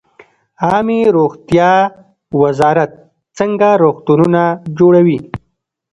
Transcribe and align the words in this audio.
عامې 0.67 0.99
روغتیا 1.17 1.71
وزارت 2.41 2.91
څنګه 3.37 3.69
روغتونونه 3.83 4.41
جوړوي؟ 4.77 5.17